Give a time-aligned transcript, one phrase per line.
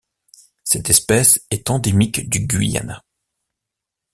[0.63, 3.03] Cette espèce est endémique du Guyana.